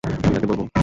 আমি 0.03 0.33
তাকে 0.35 0.47
বলবো। 0.51 0.71